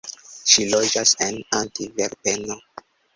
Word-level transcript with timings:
Ŝi 0.53 0.63
loĝas 0.69 1.11
en 1.25 1.37
Antverpeno. 1.57 2.57